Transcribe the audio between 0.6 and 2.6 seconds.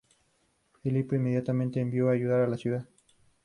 Filipo inmediatamente envió ayuda a la